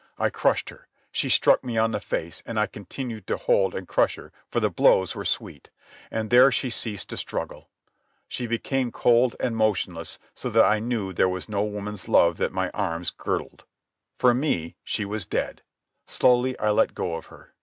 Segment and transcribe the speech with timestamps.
[0.17, 0.87] I crushed her.
[1.11, 4.59] She struck me on the face, and I continued to hold and crush her, for
[4.59, 5.69] the blows were sweet.
[6.09, 7.69] And there she ceased to struggle.
[8.27, 12.51] She became cold and motionless, so that I knew there was no woman's love that
[12.51, 13.63] my arms girdled.
[14.17, 15.61] For me she was dead.
[16.07, 17.53] Slowly I let go of her.